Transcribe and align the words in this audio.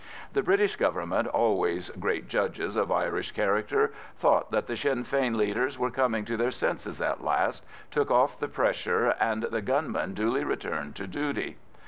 The 0.33 0.41
British 0.41 0.77
Government, 0.77 1.27
always 1.27 1.91
great 1.91 2.27
judges 2.27 2.75
of 2.75 2.91
Irish 2.91 3.33
character, 3.33 3.93
thought 4.17 4.49
that 4.49 4.65
the 4.65 4.75
Sinn 4.75 5.03
Fein 5.03 5.37
leaders 5.37 5.77
were 5.77 5.91
coming 5.91 6.25
to 6.25 6.37
their 6.37 6.49
senses 6.49 6.99
at 6.99 7.23
last, 7.23 7.63
took 7.91 8.09
off 8.09 8.39
the 8.39 8.47
pressure, 8.47 9.09
and 9.19 9.43
the 9.43 9.61
gunmen 9.61 10.15
duly 10.15 10.43
returned 10.43 10.95
to 10.95 11.05
duty. 11.05 11.57